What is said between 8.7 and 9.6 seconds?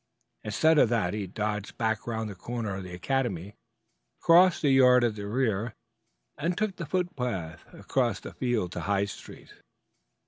to High Street.